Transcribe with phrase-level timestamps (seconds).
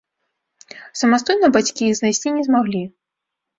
[1.01, 2.85] Самастойна бацькі іх знайсці не змаглі.